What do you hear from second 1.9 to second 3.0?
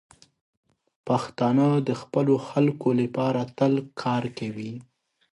خپلو خلکو